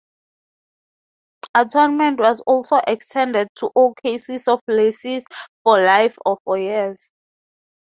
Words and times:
Attornment 1.55 2.17
was 2.19 2.41
also 2.47 2.77
extended 2.87 3.47
to 3.53 3.67
all 3.75 3.93
cases 3.93 4.47
of 4.47 4.59
lessees 4.67 5.25
for 5.63 5.79
life 5.79 6.17
or 6.25 6.39
for 6.43 6.57
years. 6.57 7.11